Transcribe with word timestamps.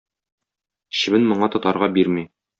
Чебен 1.01 1.29
моңа 1.33 1.51
тотарга 1.57 1.93
бирми. 2.01 2.27